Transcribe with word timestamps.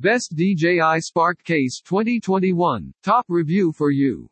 Best 0.00 0.34
DJI 0.34 0.98
Spark 1.00 1.44
Case 1.44 1.82
2021, 1.84 2.90
top 3.02 3.26
review 3.28 3.70
for 3.70 3.90
you. 3.90 4.30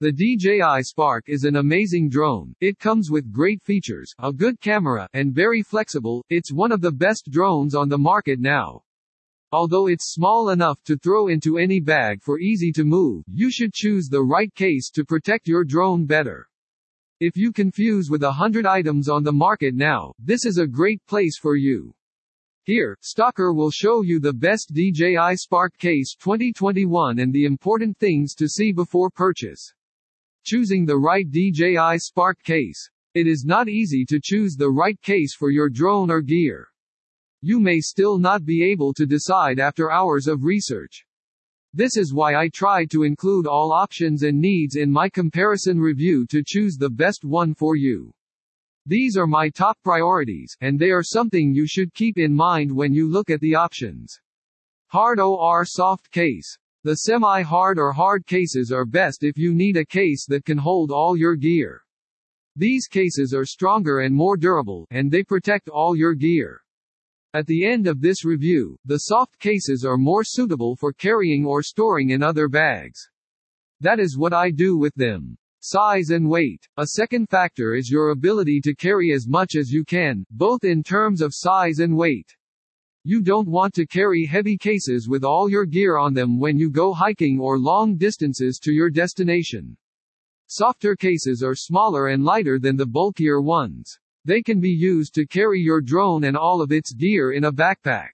The 0.00 0.10
DJI 0.10 0.82
Spark 0.82 1.28
is 1.28 1.44
an 1.44 1.54
amazing 1.54 2.08
drone. 2.08 2.52
It 2.60 2.80
comes 2.80 3.08
with 3.08 3.30
great 3.30 3.62
features, 3.62 4.12
a 4.18 4.32
good 4.32 4.60
camera, 4.60 5.08
and 5.12 5.32
very 5.32 5.62
flexible. 5.62 6.24
It's 6.30 6.52
one 6.52 6.72
of 6.72 6.80
the 6.80 6.90
best 6.90 7.30
drones 7.30 7.76
on 7.76 7.88
the 7.88 7.96
market 7.96 8.40
now. 8.40 8.82
Although 9.52 9.86
it's 9.86 10.12
small 10.14 10.48
enough 10.48 10.82
to 10.86 10.96
throw 10.96 11.28
into 11.28 11.58
any 11.58 11.78
bag 11.78 12.20
for 12.20 12.40
easy 12.40 12.72
to 12.72 12.82
move, 12.82 13.22
you 13.28 13.52
should 13.52 13.72
choose 13.72 14.08
the 14.08 14.24
right 14.24 14.52
case 14.56 14.90
to 14.94 15.04
protect 15.04 15.46
your 15.46 15.62
drone 15.62 16.06
better. 16.06 16.48
If 17.20 17.36
you 17.36 17.52
confuse 17.52 18.10
with 18.10 18.24
a 18.24 18.32
hundred 18.32 18.66
items 18.66 19.08
on 19.08 19.22
the 19.22 19.30
market 19.30 19.76
now, 19.76 20.12
this 20.18 20.44
is 20.44 20.58
a 20.58 20.66
great 20.66 21.06
place 21.06 21.38
for 21.38 21.54
you. 21.54 21.94
Here, 22.68 22.98
Staaker 23.00 23.56
will 23.56 23.70
show 23.70 24.02
you 24.02 24.20
the 24.20 24.34
best 24.34 24.74
DJI 24.74 25.36
Spark 25.36 25.78
Case 25.78 26.14
2021 26.20 27.18
and 27.18 27.32
the 27.32 27.46
important 27.46 27.96
things 27.96 28.34
to 28.34 28.46
see 28.46 28.72
before 28.72 29.08
purchase. 29.08 29.72
Choosing 30.44 30.84
the 30.84 30.98
right 30.98 31.24
DJI 31.30 31.96
Spark 31.96 32.42
case. 32.42 32.90
It 33.14 33.26
is 33.26 33.46
not 33.46 33.70
easy 33.70 34.04
to 34.10 34.20
choose 34.22 34.54
the 34.54 34.68
right 34.68 35.00
case 35.00 35.34
for 35.34 35.50
your 35.50 35.70
drone 35.70 36.10
or 36.10 36.20
gear. 36.20 36.68
You 37.40 37.58
may 37.58 37.80
still 37.80 38.18
not 38.18 38.44
be 38.44 38.62
able 38.64 38.92
to 38.92 39.06
decide 39.06 39.58
after 39.58 39.90
hours 39.90 40.26
of 40.26 40.44
research. 40.44 41.06
This 41.72 41.96
is 41.96 42.12
why 42.12 42.34
I 42.34 42.50
try 42.50 42.84
to 42.90 43.02
include 43.02 43.46
all 43.46 43.72
options 43.72 44.24
and 44.24 44.38
needs 44.38 44.76
in 44.76 44.92
my 44.92 45.08
comparison 45.08 45.80
review 45.80 46.26
to 46.26 46.44
choose 46.44 46.76
the 46.76 46.90
best 46.90 47.24
one 47.24 47.54
for 47.54 47.76
you. 47.76 48.12
These 48.88 49.18
are 49.18 49.26
my 49.26 49.50
top 49.50 49.76
priorities, 49.84 50.56
and 50.62 50.78
they 50.78 50.90
are 50.90 51.02
something 51.02 51.52
you 51.52 51.66
should 51.66 51.92
keep 51.92 52.16
in 52.16 52.34
mind 52.34 52.74
when 52.74 52.94
you 52.94 53.06
look 53.06 53.28
at 53.28 53.38
the 53.40 53.54
options. 53.54 54.18
Hard 54.86 55.20
OR 55.20 55.66
soft 55.66 56.10
case. 56.10 56.56
The 56.84 56.94
semi-hard 56.94 57.78
or 57.78 57.92
hard 57.92 58.24
cases 58.24 58.72
are 58.72 58.86
best 58.86 59.24
if 59.24 59.36
you 59.36 59.52
need 59.52 59.76
a 59.76 59.84
case 59.84 60.24
that 60.28 60.46
can 60.46 60.56
hold 60.56 60.90
all 60.90 61.18
your 61.18 61.36
gear. 61.36 61.82
These 62.56 62.86
cases 62.86 63.34
are 63.34 63.44
stronger 63.44 64.00
and 64.00 64.14
more 64.14 64.38
durable, 64.38 64.86
and 64.90 65.10
they 65.10 65.22
protect 65.22 65.68
all 65.68 65.94
your 65.94 66.14
gear. 66.14 66.62
At 67.34 67.46
the 67.46 67.66
end 67.66 67.88
of 67.88 68.00
this 68.00 68.24
review, 68.24 68.78
the 68.86 69.00
soft 69.00 69.38
cases 69.38 69.84
are 69.84 69.98
more 69.98 70.24
suitable 70.24 70.76
for 70.76 70.94
carrying 70.94 71.44
or 71.44 71.62
storing 71.62 72.08
in 72.08 72.22
other 72.22 72.48
bags. 72.48 73.06
That 73.82 74.00
is 74.00 74.16
what 74.16 74.32
I 74.32 74.50
do 74.50 74.78
with 74.78 74.94
them. 74.94 75.36
Size 75.60 76.10
and 76.10 76.30
weight. 76.30 76.68
A 76.76 76.86
second 76.86 77.28
factor 77.28 77.74
is 77.74 77.90
your 77.90 78.10
ability 78.10 78.60
to 78.60 78.76
carry 78.76 79.12
as 79.12 79.26
much 79.26 79.56
as 79.56 79.72
you 79.72 79.84
can, 79.84 80.24
both 80.30 80.62
in 80.62 80.84
terms 80.84 81.20
of 81.20 81.34
size 81.34 81.80
and 81.80 81.96
weight. 81.96 82.32
You 83.02 83.20
don't 83.20 83.48
want 83.48 83.74
to 83.74 83.86
carry 83.86 84.24
heavy 84.24 84.56
cases 84.56 85.08
with 85.08 85.24
all 85.24 85.50
your 85.50 85.64
gear 85.64 85.96
on 85.96 86.14
them 86.14 86.38
when 86.38 86.58
you 86.58 86.70
go 86.70 86.92
hiking 86.92 87.40
or 87.40 87.58
long 87.58 87.96
distances 87.96 88.60
to 88.60 88.72
your 88.72 88.88
destination. 88.88 89.76
Softer 90.46 90.94
cases 90.94 91.42
are 91.42 91.56
smaller 91.56 92.06
and 92.06 92.24
lighter 92.24 92.60
than 92.60 92.76
the 92.76 92.86
bulkier 92.86 93.40
ones. 93.40 93.98
They 94.24 94.42
can 94.42 94.60
be 94.60 94.70
used 94.70 95.12
to 95.14 95.26
carry 95.26 95.60
your 95.60 95.80
drone 95.80 96.22
and 96.22 96.36
all 96.36 96.62
of 96.62 96.70
its 96.70 96.92
gear 96.92 97.32
in 97.32 97.44
a 97.44 97.52
backpack. 97.52 98.10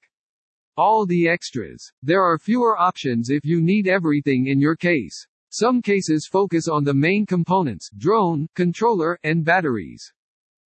All 0.78 1.04
the 1.04 1.28
extras. 1.28 1.92
There 2.02 2.22
are 2.22 2.38
fewer 2.38 2.78
options 2.78 3.28
if 3.28 3.44
you 3.44 3.60
need 3.60 3.86
everything 3.86 4.46
in 4.46 4.60
your 4.60 4.76
case. 4.76 5.26
Some 5.56 5.82
cases 5.82 6.26
focus 6.26 6.66
on 6.66 6.82
the 6.82 6.92
main 6.92 7.26
components, 7.26 7.88
drone, 7.96 8.48
controller, 8.56 9.16
and 9.22 9.44
batteries. 9.44 10.12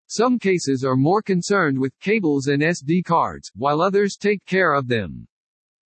Some 0.08 0.40
cases 0.40 0.84
are 0.84 0.96
more 0.96 1.22
concerned 1.22 1.78
with 1.78 2.00
cables 2.00 2.48
and 2.48 2.64
SD 2.64 3.06
cards, 3.06 3.52
while 3.54 3.80
others 3.80 4.18
take 4.18 4.44
care 4.48 4.74
of 4.74 4.88
them. 4.88 5.28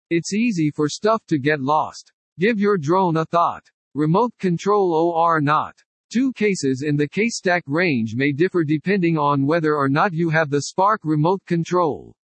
It's 0.10 0.34
easy 0.34 0.72
for 0.72 0.88
stuff 0.88 1.22
to 1.28 1.38
get 1.38 1.60
lost. 1.60 2.14
Give 2.40 2.58
your 2.58 2.78
drone 2.78 3.18
a 3.18 3.26
thought. 3.26 3.66
Remote 3.96 4.32
control 4.40 4.94
or 5.14 5.42
not. 5.42 5.76
Two 6.10 6.32
cases 6.32 6.82
in 6.82 6.96
the 6.96 7.10
case 7.10 7.36
stack 7.36 7.64
range 7.68 8.16
may 8.16 8.32
differ 8.32 8.64
depending 8.64 9.18
on 9.18 9.46
whether 9.46 9.76
or 9.76 9.90
not 9.90 10.14
you 10.14 10.30
have 10.30 10.50
the 10.50 10.62
Spark 10.62 11.02
remote 11.04 11.42
control. 11.46 12.16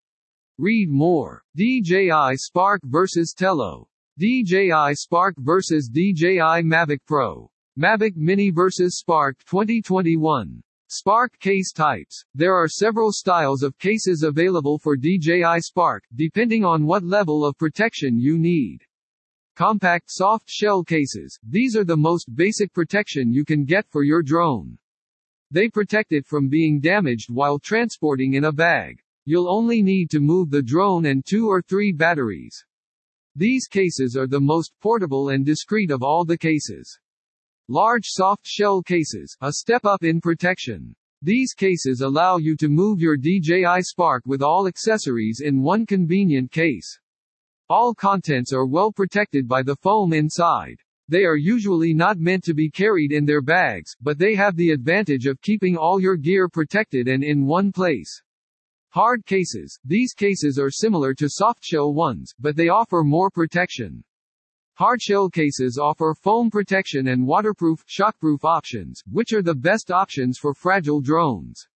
Read 0.57 0.89
more. 0.89 1.43
DJI 1.57 2.37
Spark 2.37 2.81
vs 2.85 3.35
Tello. 3.37 3.90
DJI 4.21 4.97
Spark 4.97 5.35
vs 5.39 5.89
DJI 5.89 6.61
Mavic 6.63 6.99
Pro. 7.07 7.51
Mavic 7.79 8.17
Mini 8.17 8.51
vs 8.51 8.99
Spark 8.99 9.39
2021. 9.47 10.63
Spark 10.89 11.39
case 11.39 11.73
types. 11.73 12.23
There 12.35 12.55
are 12.55 12.69
several 12.69 13.13
styles 13.13 13.63
of 13.63 13.79
cases 13.79 14.23
available 14.23 14.79
for 14.79 14.95
DJI 14.95 15.61
Spark, 15.61 16.05
depending 16.17 16.67
on 16.67 16.85
what 16.85 17.03
level 17.03 17.47
of 17.47 17.57
protection 17.57 18.19
you 18.21 18.37
need. 18.37 18.81
Compact 19.57 20.11
soft 20.11 20.51
shell 20.51 20.85
cases. 20.85 21.39
These 21.43 21.75
are 21.75 21.85
the 21.85 21.97
most 21.97 22.27
basic 22.35 22.75
protection 22.75 23.33
you 23.33 23.47
can 23.47 23.65
get 23.65 23.89
for 23.89 24.03
your 24.03 24.23
drone. 24.23 24.77
They 25.51 25.71
protect 25.71 26.13
it 26.13 26.27
from 26.27 26.51
being 26.51 26.79
damaged 26.79 27.31
while 27.31 27.59
transporting 27.59 28.35
in 28.35 28.45
a 28.45 28.53
bag. 28.53 29.01
You'll 29.25 29.49
only 29.49 29.81
need 29.81 30.11
to 30.11 30.21
move 30.21 30.51
the 30.51 30.61
drone 30.61 31.07
and 31.07 31.25
two 31.25 31.49
or 31.49 31.63
three 31.63 31.91
batteries. 31.91 32.63
These 33.37 33.69
cases 33.69 34.17
are 34.17 34.27
the 34.27 34.41
most 34.41 34.73
portable 34.81 35.29
and 35.29 35.47
discreet 35.47 35.91
of 35.91 36.03
all 36.03 36.25
the 36.25 36.37
cases. 36.37 36.99
Large 37.69 38.07
soft 38.07 38.45
shell 38.45 38.83
cases, 38.83 39.37
a 39.41 39.53
step 39.53 39.85
up 39.85 40.03
in 40.03 40.21
protection. 40.21 40.95
These 41.23 41.55
cases 41.55 42.01
allow 42.01 42.39
you 42.39 42.57
to 42.57 42.69
move 42.69 42.99
your 42.99 43.17
DJI 43.17 43.83
Spark 43.83 44.25
with 44.27 44.43
all 44.43 44.67
accessories 44.67 45.43
in 45.45 45.63
one 45.63 45.87
convenient 45.87 46.51
case. 46.51 46.99
All 47.69 47.95
contents 47.95 48.53
are 48.53 48.67
well 48.67 48.91
protected 48.91 49.47
by 49.47 49.63
the 49.63 49.77
foam 49.77 50.13
inside. 50.13 50.81
They 51.09 51.25
are 51.25 51.37
usually 51.37 51.95
not 51.95 52.19
meant 52.19 52.43
to 52.45 52.55
be 52.55 52.69
carried 52.71 53.13
in 53.13 53.25
their 53.25 53.43
bags, 53.43 53.95
but 54.01 54.19
they 54.19 54.35
have 54.35 54.57
the 54.57 54.71
advantage 54.71 55.27
of 55.27 55.41
keeping 55.41 55.77
all 55.77 56.01
your 56.01 56.17
gear 56.17 56.49
protected 56.49 57.07
and 57.07 57.23
in 57.23 57.47
one 57.47 57.71
place. 57.71 58.23
Hard 58.93 59.25
cases. 59.25 59.79
These 59.85 60.15
cases 60.15 60.59
are 60.59 60.69
similar 60.69 61.15
to 61.15 61.27
softshell 61.27 61.95
ones, 61.95 62.35
but 62.41 62.57
they 62.57 62.71
offer 62.71 63.05
more 63.05 63.31
protection. 63.31 64.03
Hardshell 64.75 65.31
cases 65.31 65.79
offer 65.81 66.13
foam 66.13 66.51
protection 66.51 67.07
and 67.09 67.25
waterproof, 67.25 67.85
shockproof 67.87 68.45
options, 68.45 69.01
which 69.09 69.33
are 69.33 69.43
the 69.43 69.55
best 69.55 69.93
options 69.93 70.39
for 70.39 70.55
fragile 70.55 71.01
drones. 71.01 71.69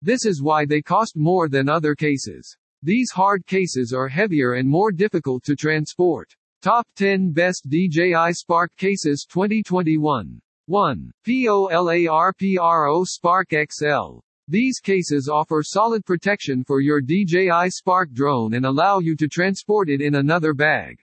This 0.00 0.24
is 0.24 0.42
why 0.42 0.64
they 0.64 0.80
cost 0.80 1.16
more 1.16 1.48
than 1.48 1.68
other 1.68 1.96
cases. 1.96 2.56
These 2.84 3.10
hard 3.10 3.44
cases 3.46 3.92
are 3.92 4.06
heavier 4.06 4.52
and 4.52 4.68
more 4.68 4.92
difficult 4.92 5.42
to 5.44 5.56
transport. 5.56 6.36
Top 6.62 6.86
10 6.94 7.32
Best 7.32 7.66
DJI 7.68 8.32
Spark 8.32 8.70
Cases 8.76 9.26
2021. 9.28 10.40
1. 10.66 11.12
POLARPRO 11.26 13.04
Spark 13.06 13.48
XL. 13.50 14.20
These 14.48 14.80
cases 14.80 15.26
offer 15.26 15.62
solid 15.62 16.04
protection 16.04 16.64
for 16.64 16.80
your 16.80 17.00
DJI 17.00 17.70
Spark 17.70 18.12
drone 18.12 18.52
and 18.52 18.66
allow 18.66 18.98
you 18.98 19.16
to 19.16 19.26
transport 19.26 19.88
it 19.88 20.02
in 20.02 20.16
another 20.16 20.52
bag. 20.52 20.98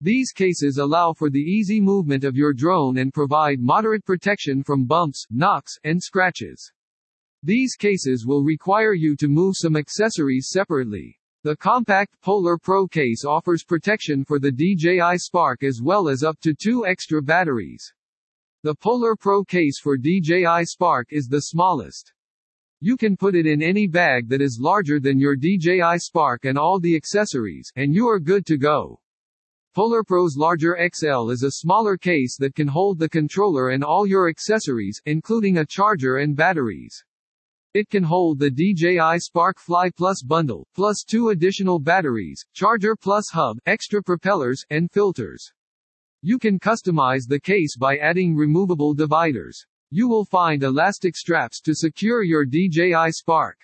These 0.00 0.32
cases 0.32 0.78
allow 0.78 1.12
for 1.12 1.28
the 1.28 1.38
easy 1.38 1.82
movement 1.82 2.24
of 2.24 2.34
your 2.34 2.54
drone 2.54 2.96
and 2.96 3.12
provide 3.12 3.60
moderate 3.60 4.06
protection 4.06 4.62
from 4.62 4.86
bumps, 4.86 5.26
knocks, 5.30 5.76
and 5.84 6.02
scratches. 6.02 6.72
These 7.42 7.76
cases 7.76 8.24
will 8.24 8.42
require 8.42 8.94
you 8.94 9.16
to 9.16 9.28
move 9.28 9.54
some 9.54 9.76
accessories 9.76 10.48
separately. 10.50 11.20
The 11.42 11.56
compact 11.56 12.18
Polar 12.22 12.56
Pro 12.56 12.88
case 12.88 13.22
offers 13.26 13.64
protection 13.64 14.24
for 14.24 14.38
the 14.38 14.50
DJI 14.50 15.18
Spark 15.18 15.62
as 15.62 15.82
well 15.82 16.08
as 16.08 16.22
up 16.22 16.40
to 16.40 16.54
two 16.54 16.86
extra 16.86 17.20
batteries. 17.20 17.92
The 18.62 18.74
Polar 18.74 19.14
Pro 19.14 19.44
case 19.44 19.78
for 19.78 19.98
DJI 19.98 20.64
Spark 20.64 21.08
is 21.10 21.26
the 21.26 21.40
smallest. 21.42 22.14
You 22.84 22.96
can 22.96 23.16
put 23.16 23.36
it 23.36 23.46
in 23.46 23.62
any 23.62 23.86
bag 23.86 24.28
that 24.28 24.40
is 24.40 24.58
larger 24.60 24.98
than 24.98 25.20
your 25.20 25.36
DJI 25.36 25.98
Spark 25.98 26.46
and 26.46 26.58
all 26.58 26.80
the 26.80 26.96
accessories, 26.96 27.70
and 27.76 27.94
you 27.94 28.08
are 28.08 28.18
good 28.18 28.44
to 28.46 28.56
go. 28.58 28.98
PolarPro's 29.76 30.36
larger 30.36 30.76
XL 30.92 31.30
is 31.30 31.44
a 31.44 31.60
smaller 31.60 31.96
case 31.96 32.36
that 32.38 32.56
can 32.56 32.66
hold 32.66 32.98
the 32.98 33.08
controller 33.08 33.68
and 33.68 33.84
all 33.84 34.04
your 34.04 34.28
accessories, 34.28 35.00
including 35.06 35.58
a 35.58 35.64
charger 35.64 36.16
and 36.16 36.34
batteries. 36.34 37.04
It 37.72 37.88
can 37.88 38.02
hold 38.02 38.40
the 38.40 38.50
DJI 38.50 39.20
Spark 39.20 39.60
Fly 39.60 39.88
Plus 39.88 40.20
bundle, 40.20 40.66
plus 40.74 41.04
two 41.06 41.28
additional 41.28 41.78
batteries, 41.78 42.44
charger 42.52 42.96
plus 42.96 43.28
hub, 43.30 43.58
extra 43.64 44.02
propellers, 44.02 44.64
and 44.70 44.90
filters. 44.90 45.52
You 46.20 46.36
can 46.36 46.58
customize 46.58 47.28
the 47.28 47.38
case 47.38 47.76
by 47.76 47.98
adding 47.98 48.34
removable 48.34 48.92
dividers. 48.92 49.64
You 49.94 50.08
will 50.08 50.24
find 50.24 50.62
elastic 50.62 51.14
straps 51.14 51.60
to 51.60 51.74
secure 51.74 52.22
your 52.22 52.46
DJI 52.46 53.10
Spark. 53.10 53.58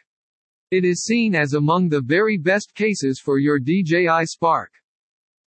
It 0.71 0.85
is 0.85 1.05
seen 1.05 1.35
as 1.35 1.55
among 1.55 1.89
the 1.89 2.03
very 2.03 2.37
best 2.37 2.75
cases 2.75 3.19
for 3.19 3.39
your 3.39 3.59
DJI 3.59 4.27
Spark. 4.27 4.71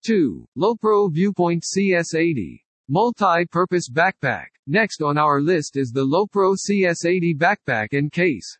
2. 0.06 0.46
Lowepro 0.56 1.12
Viewpoint 1.12 1.64
CS80. 1.64 2.62
Multi-purpose 2.88 3.90
backpack. 3.90 4.50
Next 4.68 5.02
on 5.02 5.18
our 5.18 5.40
list 5.40 5.76
is 5.76 5.90
the 5.90 6.06
Lowepro 6.06 6.54
CS80 6.54 7.36
backpack 7.36 7.88
and 7.90 8.12
case. 8.12 8.56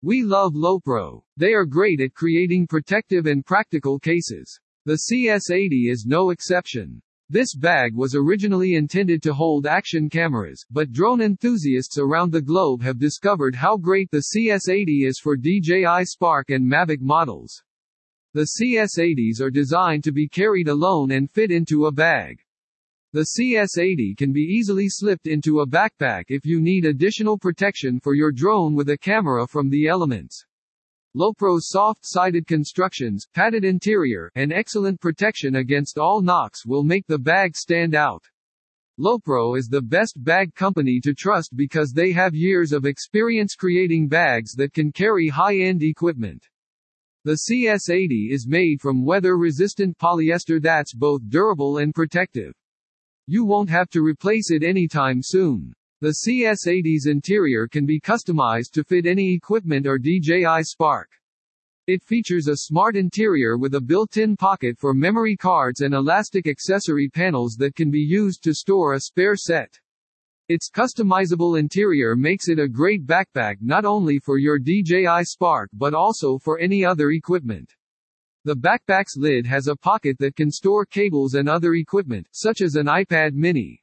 We 0.00 0.22
love 0.22 0.54
Lowepro. 0.54 1.22
They 1.36 1.52
are 1.52 1.66
great 1.66 2.00
at 2.00 2.14
creating 2.14 2.66
protective 2.66 3.26
and 3.26 3.44
practical 3.44 3.98
cases. 3.98 4.58
The 4.86 5.00
CS80 5.12 5.92
is 5.92 6.06
no 6.06 6.30
exception. 6.30 7.02
This 7.32 7.54
bag 7.54 7.94
was 7.94 8.14
originally 8.14 8.74
intended 8.74 9.22
to 9.22 9.32
hold 9.32 9.64
action 9.64 10.10
cameras, 10.10 10.66
but 10.70 10.92
drone 10.92 11.22
enthusiasts 11.22 11.96
around 11.96 12.30
the 12.30 12.42
globe 12.42 12.82
have 12.82 12.98
discovered 12.98 13.54
how 13.54 13.78
great 13.78 14.10
the 14.10 14.22
CS80 14.36 15.06
is 15.06 15.18
for 15.18 15.38
DJI 15.38 16.04
Spark 16.04 16.50
and 16.50 16.70
Mavic 16.70 17.00
models. 17.00 17.62
The 18.34 18.46
CS80s 18.60 19.40
are 19.40 19.50
designed 19.50 20.04
to 20.04 20.12
be 20.12 20.28
carried 20.28 20.68
alone 20.68 21.12
and 21.12 21.30
fit 21.30 21.50
into 21.50 21.86
a 21.86 21.90
bag. 21.90 22.38
The 23.14 23.26
CS80 23.40 24.14
can 24.18 24.34
be 24.34 24.42
easily 24.42 24.90
slipped 24.90 25.26
into 25.26 25.60
a 25.60 25.66
backpack 25.66 26.24
if 26.28 26.44
you 26.44 26.60
need 26.60 26.84
additional 26.84 27.38
protection 27.38 27.98
for 27.98 28.12
your 28.14 28.30
drone 28.30 28.74
with 28.74 28.90
a 28.90 28.98
camera 28.98 29.46
from 29.46 29.70
the 29.70 29.86
elements. 29.86 30.44
Lowepro's 31.14 31.68
soft-sided 31.68 32.46
constructions, 32.46 33.26
padded 33.34 33.66
interior, 33.66 34.30
and 34.34 34.50
excellent 34.50 34.98
protection 34.98 35.56
against 35.56 35.98
all 35.98 36.22
knocks 36.22 36.64
will 36.64 36.82
make 36.82 37.06
the 37.06 37.18
bag 37.18 37.54
stand 37.54 37.94
out. 37.94 38.24
Lopro 38.98 39.58
is 39.58 39.68
the 39.68 39.82
best 39.82 40.14
bag 40.24 40.54
company 40.54 41.00
to 41.00 41.12
trust 41.12 41.54
because 41.54 41.92
they 41.92 42.12
have 42.12 42.34
years 42.34 42.72
of 42.72 42.86
experience 42.86 43.54
creating 43.54 44.08
bags 44.08 44.54
that 44.54 44.72
can 44.72 44.90
carry 44.90 45.28
high-end 45.28 45.82
equipment. 45.82 46.48
The 47.24 47.38
CS80 47.46 48.32
is 48.32 48.46
made 48.48 48.80
from 48.80 49.04
weather-resistant 49.04 49.98
polyester 49.98 50.62
that's 50.62 50.94
both 50.94 51.20
durable 51.28 51.76
and 51.76 51.94
protective. 51.94 52.54
You 53.26 53.44
won't 53.44 53.68
have 53.68 53.90
to 53.90 54.00
replace 54.00 54.50
it 54.50 54.62
anytime 54.62 55.20
soon. 55.22 55.74
The 56.02 56.16
CS80's 56.26 57.06
interior 57.06 57.68
can 57.68 57.86
be 57.86 58.00
customized 58.00 58.72
to 58.72 58.82
fit 58.82 59.06
any 59.06 59.34
equipment 59.34 59.86
or 59.86 60.00
DJI 60.00 60.64
Spark. 60.64 61.08
It 61.86 62.02
features 62.02 62.48
a 62.48 62.56
smart 62.56 62.96
interior 62.96 63.56
with 63.56 63.76
a 63.76 63.80
built-in 63.80 64.36
pocket 64.36 64.76
for 64.80 64.94
memory 64.94 65.36
cards 65.36 65.80
and 65.82 65.94
elastic 65.94 66.48
accessory 66.48 67.08
panels 67.08 67.54
that 67.60 67.76
can 67.76 67.88
be 67.88 68.00
used 68.00 68.42
to 68.42 68.52
store 68.52 68.94
a 68.94 69.00
spare 69.02 69.36
set. 69.36 69.78
Its 70.48 70.68
customizable 70.74 71.56
interior 71.56 72.16
makes 72.16 72.48
it 72.48 72.58
a 72.58 72.66
great 72.66 73.06
backpack 73.06 73.58
not 73.60 73.84
only 73.84 74.18
for 74.18 74.38
your 74.38 74.58
DJI 74.58 75.22
Spark 75.22 75.70
but 75.72 75.94
also 75.94 76.36
for 76.36 76.58
any 76.58 76.84
other 76.84 77.12
equipment. 77.12 77.76
The 78.44 78.56
backpack's 78.56 79.16
lid 79.16 79.46
has 79.46 79.68
a 79.68 79.76
pocket 79.76 80.18
that 80.18 80.34
can 80.34 80.50
store 80.50 80.84
cables 80.84 81.34
and 81.34 81.48
other 81.48 81.74
equipment, 81.74 82.26
such 82.32 82.60
as 82.60 82.74
an 82.74 82.86
iPad 82.86 83.34
mini. 83.34 83.81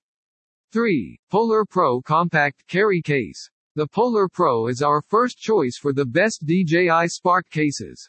3. 0.72 1.20
Polar 1.32 1.66
Pro 1.66 2.00
Compact 2.00 2.64
Carry 2.68 3.02
Case. 3.02 3.50
The 3.74 3.88
Polar 3.88 4.30
Pro 4.30 4.68
is 4.68 4.84
our 4.84 5.02
first 5.02 5.40
choice 5.40 5.80
for 5.82 5.94
the 5.94 6.06
best 6.06 6.46
DJI 6.46 7.08
Spark 7.08 7.50
cases. 7.50 8.08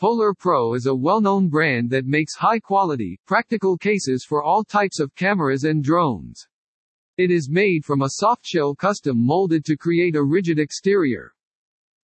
Polar 0.00 0.34
Pro 0.34 0.74
is 0.74 0.86
a 0.86 0.94
well-known 0.94 1.48
brand 1.48 1.88
that 1.90 2.04
makes 2.04 2.34
high-quality, 2.34 3.20
practical 3.24 3.78
cases 3.78 4.24
for 4.28 4.42
all 4.42 4.64
types 4.64 4.98
of 4.98 5.14
cameras 5.14 5.62
and 5.62 5.84
drones. 5.84 6.48
It 7.18 7.30
is 7.30 7.48
made 7.48 7.84
from 7.84 8.02
a 8.02 8.10
softshell 8.20 8.76
custom 8.76 9.24
molded 9.24 9.64
to 9.66 9.76
create 9.76 10.16
a 10.16 10.24
rigid 10.24 10.58
exterior. 10.58 11.32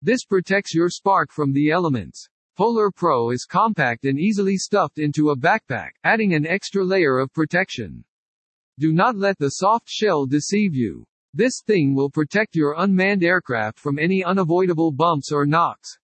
This 0.00 0.24
protects 0.24 0.72
your 0.72 0.90
Spark 0.90 1.32
from 1.32 1.52
the 1.52 1.72
elements. 1.72 2.28
Polar 2.56 2.92
Pro 2.92 3.30
is 3.30 3.46
compact 3.46 4.04
and 4.04 4.20
easily 4.20 4.56
stuffed 4.58 5.00
into 5.00 5.30
a 5.30 5.36
backpack, 5.36 5.90
adding 6.04 6.34
an 6.34 6.46
extra 6.46 6.84
layer 6.84 7.18
of 7.18 7.32
protection. 7.32 8.04
Do 8.78 8.92
not 8.92 9.16
let 9.16 9.38
the 9.38 9.50
soft 9.50 9.88
shell 9.88 10.26
deceive 10.26 10.74
you. 10.74 11.04
This 11.34 11.62
thing 11.66 11.94
will 11.94 12.10
protect 12.10 12.56
your 12.56 12.74
unmanned 12.78 13.22
aircraft 13.22 13.78
from 13.78 13.98
any 13.98 14.24
unavoidable 14.24 14.92
bumps 14.92 15.30
or 15.32 15.46
knocks. 15.46 15.98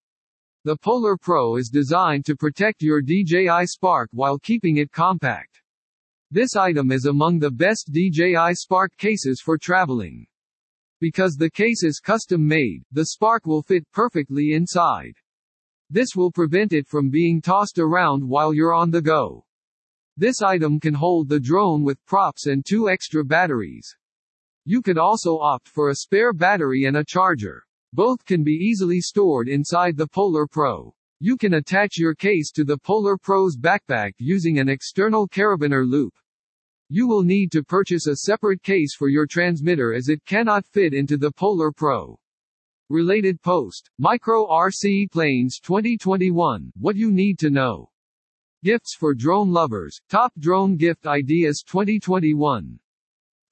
The 0.64 0.76
Polar 0.76 1.16
Pro 1.16 1.56
is 1.56 1.70
designed 1.70 2.26
to 2.26 2.36
protect 2.36 2.82
your 2.82 3.00
DJI 3.00 3.66
Spark 3.66 4.10
while 4.12 4.38
keeping 4.38 4.76
it 4.76 4.92
compact. 4.92 5.62
This 6.30 6.56
item 6.56 6.92
is 6.92 7.06
among 7.06 7.38
the 7.38 7.50
best 7.50 7.90
DJI 7.90 8.52
Spark 8.52 8.94
cases 8.98 9.40
for 9.42 9.56
traveling. 9.56 10.26
Because 11.00 11.36
the 11.36 11.50
case 11.50 11.82
is 11.84 12.00
custom 12.00 12.46
made, 12.46 12.82
the 12.92 13.06
Spark 13.06 13.46
will 13.46 13.62
fit 13.62 13.90
perfectly 13.92 14.52
inside. 14.52 15.14
This 15.88 16.08
will 16.14 16.30
prevent 16.30 16.74
it 16.74 16.86
from 16.86 17.08
being 17.08 17.40
tossed 17.40 17.78
around 17.78 18.28
while 18.28 18.52
you're 18.52 18.74
on 18.74 18.90
the 18.90 19.00
go. 19.00 19.46
This 20.18 20.42
item 20.42 20.80
can 20.80 20.94
hold 20.94 21.28
the 21.28 21.38
drone 21.38 21.84
with 21.84 22.04
props 22.04 22.46
and 22.46 22.66
two 22.66 22.88
extra 22.88 23.24
batteries. 23.24 23.94
You 24.64 24.82
could 24.82 24.98
also 24.98 25.38
opt 25.38 25.68
for 25.68 25.90
a 25.90 25.94
spare 25.94 26.32
battery 26.32 26.86
and 26.86 26.96
a 26.96 27.04
charger. 27.04 27.64
Both 27.92 28.24
can 28.24 28.42
be 28.42 28.50
easily 28.50 29.00
stored 29.00 29.46
inside 29.46 29.96
the 29.96 30.08
Polar 30.08 30.48
Pro. 30.48 30.92
You 31.20 31.36
can 31.36 31.54
attach 31.54 31.98
your 31.98 32.16
case 32.16 32.50
to 32.56 32.64
the 32.64 32.78
Polar 32.78 33.16
Pro's 33.16 33.56
backpack 33.56 34.14
using 34.18 34.58
an 34.58 34.68
external 34.68 35.28
carabiner 35.28 35.88
loop. 35.88 36.14
You 36.88 37.06
will 37.06 37.22
need 37.22 37.52
to 37.52 37.62
purchase 37.62 38.08
a 38.08 38.16
separate 38.16 38.64
case 38.64 38.96
for 38.96 39.08
your 39.08 39.28
transmitter 39.28 39.94
as 39.94 40.08
it 40.08 40.24
cannot 40.24 40.66
fit 40.66 40.94
into 40.94 41.16
the 41.16 41.30
Polar 41.30 41.70
Pro. 41.70 42.18
Related 42.90 43.40
post. 43.40 43.88
Micro 44.00 44.48
RC 44.48 45.12
Planes 45.12 45.60
2021. 45.60 46.72
What 46.74 46.96
you 46.96 47.12
need 47.12 47.38
to 47.38 47.50
know. 47.50 47.88
Gifts 48.64 48.96
for 48.98 49.14
drone 49.14 49.52
lovers, 49.52 50.00
top 50.08 50.32
drone 50.40 50.76
gift 50.76 51.06
ideas 51.06 51.62
2021. 51.64 52.76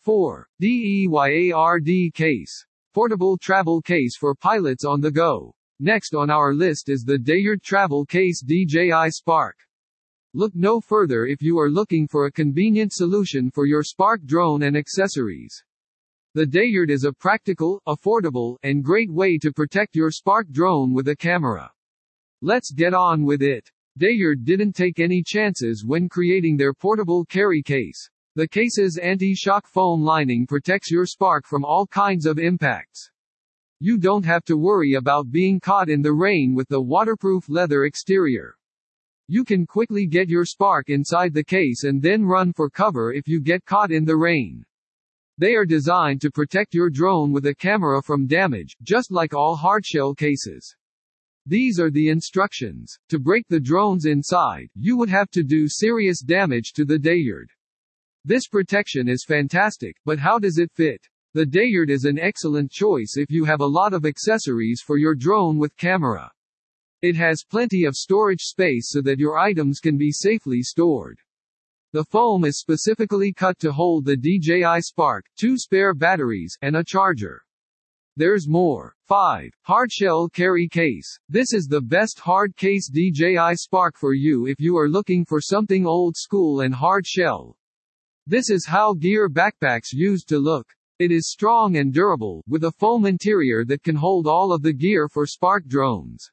4. 0.00 0.48
DEYARD 0.60 2.12
case. 2.12 2.66
Portable 2.92 3.38
travel 3.38 3.80
case 3.80 4.16
for 4.16 4.34
pilots 4.34 4.84
on 4.84 5.00
the 5.00 5.12
go. 5.12 5.54
Next 5.78 6.12
on 6.16 6.28
our 6.28 6.52
list 6.52 6.88
is 6.88 7.04
the 7.04 7.18
Deyard 7.18 7.62
Travel 7.62 8.04
Case 8.04 8.42
DJI 8.42 9.10
Spark. 9.10 9.56
Look 10.34 10.56
no 10.56 10.80
further 10.80 11.24
if 11.26 11.40
you 11.40 11.56
are 11.60 11.70
looking 11.70 12.08
for 12.08 12.26
a 12.26 12.32
convenient 12.32 12.92
solution 12.92 13.48
for 13.52 13.64
your 13.64 13.84
Spark 13.84 14.24
drone 14.24 14.64
and 14.64 14.76
accessories. 14.76 15.62
The 16.34 16.46
Deyard 16.46 16.90
is 16.90 17.04
a 17.04 17.12
practical, 17.12 17.80
affordable, 17.86 18.56
and 18.64 18.82
great 18.82 19.12
way 19.12 19.38
to 19.38 19.52
protect 19.52 19.94
your 19.94 20.10
Spark 20.10 20.50
drone 20.50 20.92
with 20.92 21.06
a 21.06 21.14
camera. 21.14 21.70
Let's 22.42 22.72
get 22.72 22.92
on 22.92 23.22
with 23.22 23.40
it. 23.40 23.70
Deyard 23.98 24.44
didn't 24.44 24.74
take 24.74 25.00
any 25.00 25.22
chances 25.22 25.82
when 25.82 26.10
creating 26.10 26.58
their 26.58 26.74
portable 26.74 27.24
carry 27.24 27.62
case. 27.62 28.10
The 28.34 28.46
case's 28.46 28.98
anti-shock 28.98 29.66
foam 29.66 30.02
lining 30.02 30.46
protects 30.46 30.90
your 30.90 31.06
spark 31.06 31.46
from 31.46 31.64
all 31.64 31.86
kinds 31.86 32.26
of 32.26 32.38
impacts. 32.38 33.10
You 33.80 33.96
don't 33.96 34.26
have 34.26 34.44
to 34.44 34.58
worry 34.58 34.94
about 34.94 35.30
being 35.30 35.60
caught 35.60 35.88
in 35.88 36.02
the 36.02 36.12
rain 36.12 36.54
with 36.54 36.68
the 36.68 36.82
waterproof 36.82 37.48
leather 37.48 37.84
exterior. 37.84 38.58
You 39.28 39.44
can 39.44 39.66
quickly 39.66 40.06
get 40.06 40.28
your 40.28 40.44
spark 40.44 40.90
inside 40.90 41.32
the 41.32 41.42
case 41.42 41.84
and 41.84 42.02
then 42.02 42.22
run 42.22 42.52
for 42.52 42.68
cover 42.68 43.14
if 43.14 43.26
you 43.26 43.40
get 43.40 43.64
caught 43.64 43.90
in 43.90 44.04
the 44.04 44.16
rain. 44.16 44.62
They 45.38 45.54
are 45.54 45.64
designed 45.64 46.20
to 46.20 46.30
protect 46.30 46.74
your 46.74 46.90
drone 46.90 47.32
with 47.32 47.46
a 47.46 47.54
camera 47.54 48.02
from 48.02 48.26
damage, 48.26 48.76
just 48.82 49.10
like 49.10 49.32
all 49.32 49.56
hardshell 49.56 50.14
cases. 50.14 50.76
These 51.48 51.78
are 51.78 51.92
the 51.92 52.08
instructions. 52.08 52.98
To 53.08 53.20
break 53.20 53.46
the 53.46 53.60
drones 53.60 54.04
inside, 54.04 54.68
you 54.74 54.96
would 54.96 55.08
have 55.08 55.30
to 55.30 55.44
do 55.44 55.68
serious 55.68 56.20
damage 56.20 56.72
to 56.72 56.84
the 56.84 56.98
Deyard. 56.98 57.50
This 58.24 58.48
protection 58.48 59.08
is 59.08 59.24
fantastic, 59.24 59.96
but 60.04 60.18
how 60.18 60.40
does 60.40 60.58
it 60.58 60.72
fit? 60.72 61.06
The 61.34 61.46
Deyard 61.46 61.88
is 61.88 62.04
an 62.04 62.18
excellent 62.18 62.72
choice 62.72 63.14
if 63.16 63.30
you 63.30 63.44
have 63.44 63.60
a 63.60 63.66
lot 63.66 63.92
of 63.92 64.04
accessories 64.04 64.82
for 64.84 64.98
your 64.98 65.14
drone 65.14 65.56
with 65.56 65.76
camera. 65.76 66.32
It 67.00 67.14
has 67.14 67.44
plenty 67.48 67.84
of 67.84 67.94
storage 67.94 68.42
space 68.42 68.88
so 68.90 69.00
that 69.02 69.20
your 69.20 69.38
items 69.38 69.78
can 69.78 69.96
be 69.96 70.10
safely 70.10 70.62
stored. 70.62 71.20
The 71.92 72.02
foam 72.02 72.44
is 72.44 72.58
specifically 72.58 73.32
cut 73.32 73.60
to 73.60 73.70
hold 73.70 74.04
the 74.04 74.16
DJI 74.16 74.80
Spark, 74.80 75.26
two 75.38 75.56
spare 75.56 75.94
batteries, 75.94 76.58
and 76.60 76.76
a 76.76 76.82
charger. 76.82 77.45
There's 78.18 78.48
more. 78.48 78.94
5. 79.08 79.50
Hardshell 79.60 80.30
Carry 80.30 80.68
Case. 80.68 81.18
This 81.28 81.52
is 81.52 81.66
the 81.66 81.82
best 81.82 82.18
hard 82.18 82.56
case 82.56 82.88
DJI 82.88 83.56
Spark 83.56 83.98
for 83.98 84.14
you 84.14 84.46
if 84.46 84.58
you 84.58 84.78
are 84.78 84.88
looking 84.88 85.22
for 85.22 85.38
something 85.38 85.86
old 85.86 86.16
school 86.16 86.62
and 86.62 86.74
hard 86.74 87.06
shell. 87.06 87.58
This 88.26 88.48
is 88.48 88.64
how 88.64 88.94
gear 88.94 89.28
backpacks 89.28 89.92
used 89.92 90.30
to 90.30 90.38
look. 90.38 90.66
It 90.98 91.12
is 91.12 91.30
strong 91.30 91.76
and 91.76 91.92
durable, 91.92 92.42
with 92.48 92.64
a 92.64 92.72
foam 92.72 93.04
interior 93.04 93.66
that 93.66 93.82
can 93.82 93.96
hold 93.96 94.26
all 94.26 94.50
of 94.50 94.62
the 94.62 94.72
gear 94.72 95.10
for 95.10 95.26
Spark 95.26 95.66
drones. 95.66 96.30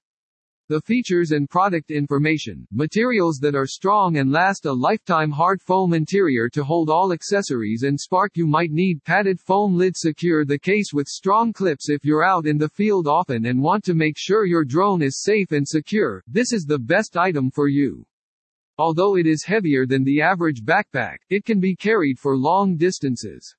The 0.73 0.81
features 0.81 1.33
and 1.33 1.47
product 1.47 1.91
information, 1.91 2.65
materials 2.71 3.37
that 3.43 3.53
are 3.53 3.67
strong 3.67 4.17
and 4.17 4.31
last 4.31 4.65
a 4.65 4.73
lifetime 4.73 5.29
hard 5.29 5.61
foam 5.61 5.93
interior 5.93 6.49
to 6.49 6.63
hold 6.63 6.89
all 6.89 7.13
accessories 7.13 7.83
and 7.83 7.99
spark 7.99 8.31
you 8.35 8.47
might 8.47 8.71
need 8.71 9.03
padded 9.03 9.39
foam 9.39 9.77
lid 9.77 9.95
secure 9.95 10.45
the 10.45 10.57
case 10.57 10.91
with 10.91 11.07
strong 11.07 11.53
clips 11.53 11.89
if 11.89 12.03
you're 12.03 12.23
out 12.23 12.47
in 12.47 12.57
the 12.57 12.69
field 12.69 13.05
often 13.07 13.45
and 13.45 13.61
want 13.61 13.83
to 13.83 13.93
make 13.93 14.15
sure 14.17 14.47
your 14.47 14.65
drone 14.65 15.03
is 15.03 15.21
safe 15.21 15.51
and 15.51 15.67
secure, 15.67 16.23
this 16.25 16.51
is 16.51 16.63
the 16.63 16.79
best 16.79 17.17
item 17.17 17.51
for 17.51 17.67
you. 17.67 18.03
Although 18.79 19.15
it 19.15 19.27
is 19.27 19.45
heavier 19.45 19.85
than 19.85 20.03
the 20.03 20.23
average 20.23 20.63
backpack, 20.63 21.17
it 21.29 21.45
can 21.45 21.59
be 21.59 21.75
carried 21.75 22.17
for 22.17 22.35
long 22.35 22.77
distances. 22.77 23.55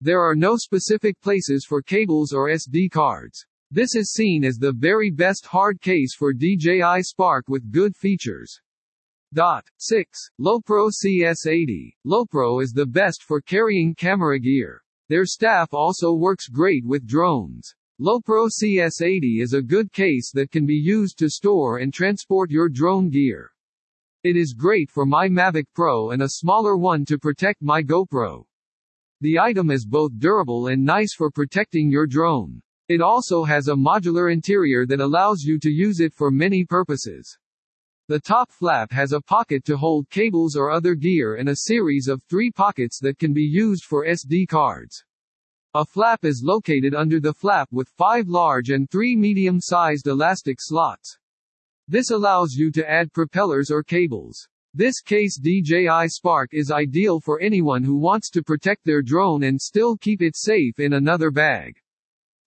There 0.00 0.22
are 0.22 0.34
no 0.34 0.56
specific 0.56 1.20
places 1.20 1.66
for 1.68 1.82
cables 1.82 2.32
or 2.32 2.48
SD 2.48 2.90
cards. 2.90 3.44
This 3.70 3.94
is 3.94 4.14
seen 4.14 4.46
as 4.46 4.56
the 4.56 4.72
very 4.72 5.10
best 5.10 5.44
hard 5.44 5.82
case 5.82 6.14
for 6.16 6.32
DJI 6.32 7.02
Spark 7.02 7.50
with 7.50 7.70
good 7.70 7.94
features. 7.94 8.58
Dot. 9.34 9.68
6. 9.76 10.18
Lowepro 10.40 10.90
CS80. 10.90 11.92
Lowepro 12.06 12.62
is 12.62 12.72
the 12.72 12.86
best 12.86 13.22
for 13.22 13.42
carrying 13.42 13.94
camera 13.94 14.38
gear. 14.38 14.82
Their 15.10 15.26
staff 15.26 15.74
also 15.74 16.14
works 16.14 16.48
great 16.48 16.82
with 16.86 17.06
drones. 17.06 17.74
Lowepro 18.00 18.48
CS80 18.48 19.42
is 19.42 19.52
a 19.52 19.60
good 19.60 19.92
case 19.92 20.32
that 20.32 20.50
can 20.50 20.64
be 20.64 20.72
used 20.72 21.18
to 21.18 21.28
store 21.28 21.76
and 21.76 21.92
transport 21.92 22.50
your 22.50 22.70
drone 22.70 23.10
gear. 23.10 23.52
It 24.24 24.34
is 24.34 24.54
great 24.54 24.90
for 24.90 25.04
my 25.04 25.28
Mavic 25.28 25.66
Pro 25.74 26.12
and 26.12 26.22
a 26.22 26.30
smaller 26.30 26.78
one 26.78 27.04
to 27.04 27.18
protect 27.18 27.60
my 27.60 27.82
GoPro. 27.82 28.46
The 29.20 29.38
item 29.38 29.70
is 29.70 29.84
both 29.84 30.12
durable 30.18 30.68
and 30.68 30.82
nice 30.82 31.12
for 31.14 31.30
protecting 31.30 31.90
your 31.90 32.06
drone. 32.06 32.62
It 32.88 33.02
also 33.02 33.44
has 33.44 33.68
a 33.68 33.74
modular 33.74 34.32
interior 34.32 34.86
that 34.86 35.00
allows 35.00 35.42
you 35.42 35.58
to 35.58 35.68
use 35.68 36.00
it 36.00 36.14
for 36.14 36.30
many 36.30 36.64
purposes. 36.64 37.36
The 38.08 38.18
top 38.18 38.50
flap 38.50 38.90
has 38.92 39.12
a 39.12 39.20
pocket 39.20 39.66
to 39.66 39.76
hold 39.76 40.08
cables 40.08 40.56
or 40.56 40.70
other 40.70 40.94
gear 40.94 41.34
and 41.34 41.50
a 41.50 41.66
series 41.66 42.08
of 42.08 42.22
three 42.22 42.50
pockets 42.50 42.98
that 43.00 43.18
can 43.18 43.34
be 43.34 43.42
used 43.42 43.84
for 43.84 44.06
SD 44.06 44.48
cards. 44.48 45.04
A 45.74 45.84
flap 45.84 46.24
is 46.24 46.42
located 46.42 46.94
under 46.94 47.20
the 47.20 47.34
flap 47.34 47.68
with 47.70 47.90
five 47.90 48.26
large 48.26 48.70
and 48.70 48.90
three 48.90 49.14
medium-sized 49.14 50.06
elastic 50.06 50.56
slots. 50.58 51.18
This 51.88 52.10
allows 52.10 52.54
you 52.54 52.72
to 52.72 52.90
add 52.90 53.12
propellers 53.12 53.70
or 53.70 53.82
cables. 53.82 54.48
This 54.72 55.02
case 55.02 55.38
DJI 55.38 56.08
Spark 56.08 56.54
is 56.54 56.70
ideal 56.70 57.20
for 57.20 57.38
anyone 57.38 57.84
who 57.84 57.98
wants 57.98 58.30
to 58.30 58.42
protect 58.42 58.86
their 58.86 59.02
drone 59.02 59.42
and 59.42 59.60
still 59.60 59.98
keep 59.98 60.22
it 60.22 60.38
safe 60.38 60.80
in 60.80 60.94
another 60.94 61.30
bag. 61.30 61.78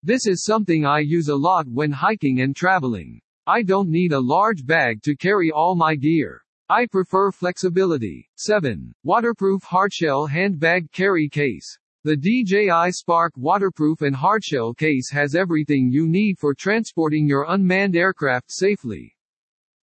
This 0.03 0.25
is 0.25 0.43
something 0.43 0.83
I 0.83 0.97
use 1.01 1.27
a 1.27 1.35
lot 1.35 1.67
when 1.67 1.91
hiking 1.91 2.41
and 2.41 2.55
traveling. 2.55 3.21
I 3.45 3.61
don't 3.61 3.87
need 3.87 4.13
a 4.13 4.19
large 4.19 4.65
bag 4.65 5.03
to 5.03 5.15
carry 5.15 5.51
all 5.51 5.75
my 5.75 5.93
gear. 5.93 6.41
I 6.69 6.87
prefer 6.87 7.29
flexibility. 7.29 8.27
7. 8.35 8.95
Waterproof 9.03 9.61
hardshell 9.61 10.25
handbag 10.25 10.91
carry 10.91 11.29
case. 11.29 11.77
The 12.03 12.17
DJI 12.17 12.93
Spark 12.93 13.33
waterproof 13.37 14.01
and 14.01 14.15
hardshell 14.15 14.73
case 14.73 15.11
has 15.11 15.35
everything 15.35 15.91
you 15.91 16.07
need 16.07 16.39
for 16.39 16.55
transporting 16.55 17.27
your 17.27 17.45
unmanned 17.49 17.95
aircraft 17.95 18.51
safely. 18.51 19.15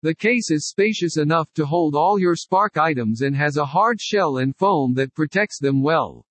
The 0.02 0.16
case 0.16 0.50
is 0.50 0.68
spacious 0.68 1.16
enough 1.16 1.52
to 1.54 1.64
hold 1.64 1.94
all 1.94 2.18
your 2.18 2.34
Spark 2.34 2.76
items 2.76 3.22
and 3.22 3.36
has 3.36 3.56
a 3.56 3.64
hard 3.64 4.00
shell 4.00 4.38
and 4.38 4.56
foam 4.56 4.94
that 4.94 5.14
protects 5.14 5.60
them 5.60 5.80
well. 5.80 6.26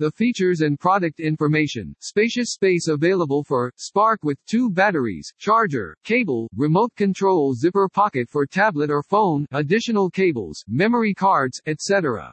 The 0.00 0.12
features 0.12 0.60
and 0.60 0.78
product 0.78 1.18
information, 1.18 1.92
spacious 1.98 2.52
space 2.52 2.86
available 2.86 3.42
for, 3.42 3.72
Spark 3.74 4.22
with 4.22 4.38
two 4.46 4.70
batteries, 4.70 5.32
charger, 5.40 5.96
cable, 6.04 6.48
remote 6.54 6.94
control 6.94 7.52
zipper 7.52 7.88
pocket 7.88 8.30
for 8.30 8.46
tablet 8.46 8.90
or 8.90 9.02
phone, 9.02 9.44
additional 9.50 10.08
cables, 10.08 10.64
memory 10.68 11.14
cards, 11.14 11.60
etc. 11.66 12.32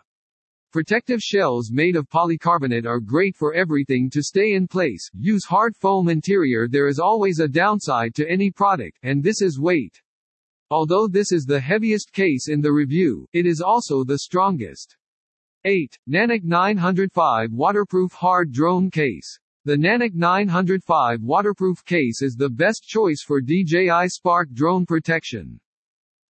Protective 0.72 1.22
shells 1.22 1.72
made 1.72 1.96
of 1.96 2.08
polycarbonate 2.08 2.86
are 2.86 3.00
great 3.00 3.36
for 3.36 3.56
everything 3.56 4.12
to 4.12 4.22
stay 4.22 4.54
in 4.54 4.68
place. 4.68 5.10
Use 5.16 5.46
hard 5.46 5.76
foam 5.76 6.08
interior. 6.08 6.68
There 6.68 6.88
is 6.88 7.00
always 7.00 7.40
a 7.40 7.48
downside 7.48 8.14
to 8.14 8.30
any 8.30 8.52
product, 8.52 9.00
and 9.02 9.24
this 9.24 9.42
is 9.42 9.60
weight. 9.60 10.04
Although 10.70 11.08
this 11.08 11.32
is 11.32 11.46
the 11.46 11.60
heaviest 11.60 12.14
case 12.14 12.48
in 12.48 12.62
the 12.62 12.72
review, 12.72 13.28
it 13.34 13.48
is 13.48 13.60
also 13.60 14.04
the 14.04 14.20
strongest. 14.20 14.98
8. 15.66 15.98
Nanuk 16.08 16.44
905 16.44 17.52
Waterproof 17.52 18.14
Hard 18.14 18.52
Drone 18.52 18.92
Case. 18.92 19.40
The 19.66 19.76
Nanuk 19.76 20.14
905 20.14 21.24
waterproof 21.24 21.84
case 21.86 22.22
is 22.22 22.36
the 22.36 22.52
best 22.52 22.84
choice 22.84 23.24
for 23.26 23.42
DJI 23.42 24.10
Spark 24.10 24.52
drone 24.54 24.86
protection. 24.86 25.60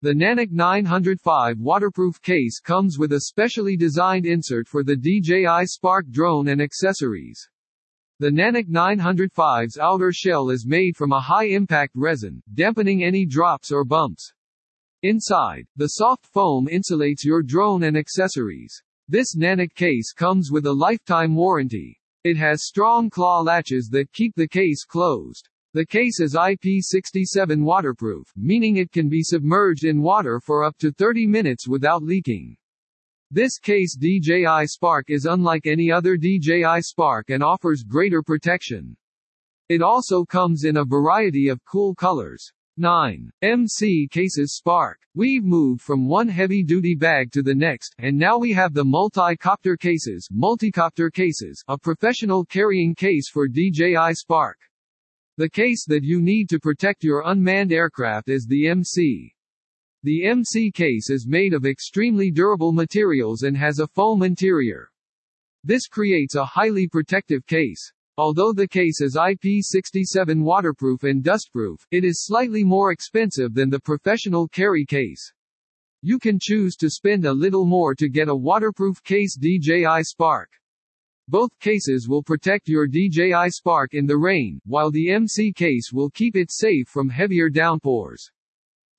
The 0.03 0.13
Nanuk 0.13 0.53
905 0.53 1.59
waterproof 1.59 2.23
case 2.23 2.61
comes 2.61 2.97
with 2.97 3.13
a 3.13 3.23
specially 3.23 3.77
designed 3.77 4.25
insert 4.25 4.69
for 4.69 4.85
the 4.85 4.95
DJI 4.95 5.67
Spark 5.67 6.09
drone 6.11 6.47
and 6.47 6.63
accessories. 6.63 7.49
The 8.21 8.31
Nanuk 8.31 8.69
905's 8.69 9.79
outer 9.79 10.13
shell 10.13 10.51
is 10.51 10.65
made 10.65 10.95
from 10.95 11.11
a 11.11 11.21
high-impact 11.21 11.97
resin, 11.97 12.41
dampening 12.55 13.03
any 13.03 13.27
drops 13.27 13.73
or 13.73 13.85
bumps. 13.85 14.33
Inside, 15.03 15.67
the 15.75 15.89
soft 15.89 16.25
foam 16.25 16.69
insulates 16.69 17.25
your 17.25 17.43
drone 17.43 17.83
and 17.83 17.97
accessories. 17.97 18.81
This 19.07 19.37
Nanuk 19.37 19.75
case 19.75 20.15
comes 20.15 20.51
with 20.51 20.65
a 20.65 20.73
lifetime 20.73 21.35
warranty. 21.35 22.01
It 22.25 22.39
has 22.39 22.65
strong 22.65 23.11
claw 23.11 23.43
latches 23.43 23.91
that 23.93 24.11
keep 24.15 24.35
the 24.35 24.49
case 24.49 24.87
closed. 24.87 25.47
The 25.75 25.85
case 25.85 26.21
is 26.21 26.35
IP67 26.35 27.63
waterproof, 27.63 28.33
meaning 28.35 28.79
it 28.79 28.93
can 28.93 29.11
be 29.11 29.23
submerged 29.23 29.85
in 29.85 30.01
water 30.01 30.41
for 30.41 30.65
up 30.65 30.79
to 30.79 30.91
30 30.91 31.27
minutes 31.27 31.69
without 31.69 32.03
leaking. 32.03 32.57
This 33.31 33.59
case 33.59 33.95
DJI 33.95 34.67
Spark 34.69 35.11
is 35.11 35.27
unlike 35.27 35.67
any 35.67 35.93
other 35.93 36.17
DJI 36.17 36.81
Spark 36.81 37.29
and 37.29 37.43
offers 37.43 37.83
greater 37.83 38.23
protection. 38.23 38.97
It 39.69 39.83
also 39.83 40.25
comes 40.25 40.65
in 40.65 40.79
a 40.79 40.85
variety 40.85 41.49
of 41.49 41.63
cool 41.67 41.95
colors. 41.95 42.51
9. 42.77 43.31
MC 43.43 44.09
Cases 44.11 44.57
Spark. 44.57 44.99
We've 45.15 45.45
moved 45.45 45.81
from 45.81 46.09
one 46.09 46.27
heavy-duty 46.27 46.97
bag 46.97 47.31
to 47.31 47.43
the 47.43 47.55
next, 47.55 47.95
and 47.99 48.19
now 48.19 48.37
we 48.37 48.53
have 48.53 48.75
the 48.75 48.85
multi-copter 48.85 49.77
cases, 49.77 50.29
multicopter 50.35 51.13
cases, 51.13 51.63
a 51.69 51.79
professional 51.79 52.45
carrying 52.45 52.93
case 52.93 53.31
for 53.31 53.47
DJI 53.47 54.15
Spark. 54.15 54.59
The 55.37 55.49
case 55.49 55.85
that 55.87 56.03
you 56.03 56.21
need 56.21 56.49
to 56.49 56.59
protect 56.59 57.05
your 57.05 57.23
unmanned 57.27 57.73
aircraft 57.73 58.29
is 58.29 58.45
the 58.45 58.67
MC. 58.67 59.33
The 60.03 60.27
MC 60.27 60.73
case 60.73 61.11
is 61.11 61.29
made 61.29 61.55
of 61.55 61.67
extremely 61.67 62.33
durable 62.33 62.73
materials 62.73 63.45
and 63.45 63.57
has 63.57 63.79
a 63.79 63.87
foam 63.87 64.25
interior. 64.25 64.91
This 65.63 65.87
creates 65.87 66.35
a 66.35 66.45
highly 66.45 66.89
protective 66.89 67.47
case. 67.47 67.94
Although 68.17 68.53
the 68.53 68.69
case 68.69 69.01
is 69.01 69.17
IP67 69.17 70.41
waterproof 70.41 71.03
and 71.03 71.25
dustproof, 71.25 71.79
it 71.91 72.05
is 72.05 72.25
slightly 72.25 72.63
more 72.63 72.93
expensive 72.93 73.55
than 73.55 73.71
the 73.71 73.81
professional 73.81 74.47
carry 74.47 74.85
case. 74.85 75.33
You 76.01 76.21
can 76.21 76.39
choose 76.41 76.77
to 76.77 76.91
spend 76.91 77.25
a 77.25 77.33
little 77.33 77.65
more 77.65 77.93
to 77.97 78.09
get 78.09 78.29
a 78.29 78.37
waterproof 78.37 79.03
case 79.03 79.37
DJI 79.37 80.05
Spark. 80.05 80.49
Both 81.27 81.59
cases 81.59 82.07
will 82.09 82.23
protect 82.23 82.69
your 82.69 82.87
DJI 82.87 83.51
Spark 83.51 83.95
in 83.95 84.07
the 84.07 84.19
rain, 84.19 84.61
while 84.65 84.93
the 84.93 85.11
MC 85.11 85.53
case 85.53 85.91
will 85.93 86.11
keep 86.11 86.37
it 86.37 86.53
safe 86.53 86.87
from 86.87 87.09
heavier 87.09 87.49
downpours. 87.49 88.31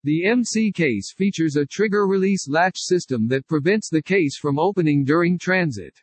The 0.03 0.25
MC 0.25 0.74
case 0.74 1.13
features 1.15 1.55
a 1.55 1.65
trigger 1.65 2.05
release 2.05 2.50
latch 2.50 2.77
system 2.77 3.29
that 3.29 3.48
prevents 3.48 3.89
the 3.89 4.01
case 4.01 4.38
from 4.38 4.60
opening 4.60 5.05
during 5.05 5.38
transit. 5.38 6.01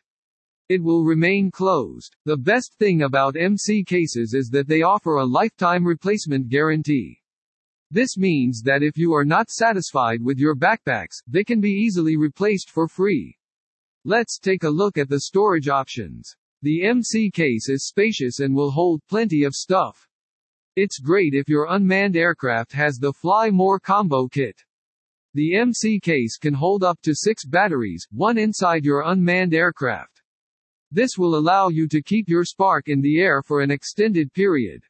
It 0.73 0.81
will 0.81 1.03
remain 1.03 1.51
closed. 1.51 2.15
The 2.25 2.35
best 2.35 2.73
thing 2.79 3.03
about 3.03 3.37
MC 3.37 3.83
cases 3.83 4.33
is 4.33 4.49
that 4.49 4.67
they 4.67 4.81
offer 4.81 5.17
a 5.17 5.23
lifetime 5.23 5.85
replacement 5.85 6.49
guarantee. 6.49 7.21
This 7.91 8.17
means 8.17 8.63
that 8.63 8.81
if 8.81 8.97
you 8.97 9.13
are 9.13 9.23
not 9.23 9.51
satisfied 9.51 10.23
with 10.23 10.39
your 10.39 10.55
backpacks, 10.55 11.21
they 11.27 11.43
can 11.43 11.61
be 11.61 11.69
easily 11.69 12.17
replaced 12.17 12.71
for 12.71 12.87
free. 12.87 13.37
Let's 14.03 14.39
take 14.39 14.63
a 14.63 14.67
look 14.67 14.97
at 14.97 15.09
the 15.09 15.19
storage 15.19 15.67
options. 15.67 16.35
The 16.63 16.87
MC 16.87 17.29
case 17.29 17.69
is 17.69 17.85
spacious 17.87 18.39
and 18.39 18.55
will 18.55 18.71
hold 18.71 19.05
plenty 19.07 19.43
of 19.43 19.53
stuff. 19.53 20.09
It's 20.75 20.97
great 20.97 21.35
if 21.35 21.47
your 21.47 21.67
unmanned 21.69 22.17
aircraft 22.17 22.71
has 22.71 22.97
the 22.97 23.13
Fly 23.13 23.51
More 23.51 23.79
combo 23.79 24.27
kit. 24.27 24.59
The 25.35 25.55
MC 25.55 25.99
case 25.99 26.39
can 26.39 26.55
hold 26.55 26.83
up 26.83 26.99
to 27.03 27.13
six 27.13 27.45
batteries, 27.45 28.07
one 28.09 28.39
inside 28.39 28.83
your 28.83 29.03
unmanned 29.03 29.53
aircraft. 29.53 30.12
This 30.95 31.17
will 31.17 31.35
allow 31.35 31.69
you 31.69 31.87
to 31.87 32.03
keep 32.03 32.29
your 32.29 32.45
spark 32.45 32.87
in 32.87 33.01
the 33.01 33.19
air 33.19 33.41
for 33.41 33.61
an 33.61 33.71
extended 33.71 34.31
period. 34.31 34.83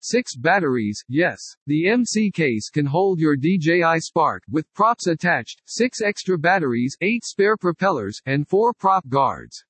6 0.00 0.34
batteries, 0.34 1.04
yes. 1.06 1.38
The 1.68 1.88
MC 1.88 2.32
case 2.32 2.70
can 2.70 2.84
hold 2.84 3.20
your 3.20 3.36
DJI 3.36 4.00
Spark, 4.00 4.42
with 4.50 4.74
props 4.74 5.06
attached, 5.06 5.62
6 5.66 6.02
extra 6.02 6.36
batteries, 6.36 6.96
8 7.00 7.24
spare 7.24 7.56
propellers, 7.56 8.20
and 8.26 8.48
4 8.48 8.74
prop 8.74 9.08
guards. 9.08 9.64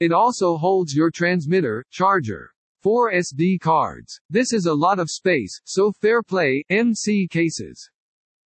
It 0.00 0.10
also 0.10 0.56
holds 0.56 0.94
your 0.94 1.10
transmitter, 1.10 1.84
charger, 1.90 2.54
4 2.80 3.12
SD 3.12 3.60
cards. 3.60 4.18
This 4.30 4.54
is 4.54 4.64
a 4.64 4.72
lot 4.72 4.98
of 4.98 5.10
space, 5.10 5.60
so 5.64 5.92
fair 5.92 6.22
play, 6.22 6.64
MC 6.70 7.28
cases. 7.28 7.90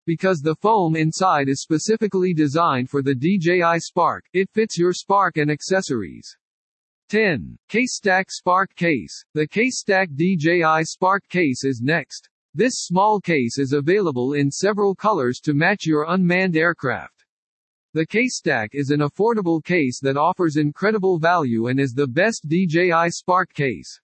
Because 0.05 0.41
the 0.41 0.57
foam 0.57 0.97
inside 0.97 1.49
is 1.49 1.63
specifically 1.63 2.35
designed 2.35 2.91
for 2.91 3.03
the 3.03 3.15
DJI 3.15 3.79
Spark, 3.79 4.25
it 4.33 4.51
fits 4.53 4.77
your 4.77 4.93
Spark 4.93 5.37
and 5.37 5.49
accessories. 5.49 6.37
10. 7.11 7.59
Case 7.69 7.97
Stack 7.97 8.31
Spark 8.31 8.73
Case. 8.77 9.25
The 9.35 9.45
Case 9.45 9.81
Stack 9.81 10.11
DJI 10.15 10.85
Spark 10.85 11.27
Case 11.29 11.65
is 11.65 11.81
next. 11.83 12.29
This 12.55 12.85
small 12.87 13.21
case 13.21 13.59
is 13.59 13.73
available 13.73 14.35
in 14.35 14.49
several 14.49 14.95
colors 14.95 15.41
to 15.41 15.53
match 15.53 15.87
your 15.87 16.07
unmanned 16.11 16.57
aircraft. 16.57 17.25
The 17.95 18.07
Case 18.07 18.37
Stack 18.39 18.71
is 18.75 18.91
an 18.91 19.01
affordable 19.01 19.61
case 19.65 19.99
that 20.03 20.17
offers 20.17 20.57
incredible 20.57 21.19
value 21.19 21.67
and 21.67 21.81
is 21.81 21.95
the 21.95 22.07
best 22.07 22.47
DJI 22.47 23.11
Spark 23.11 23.53
case. 23.55 24.01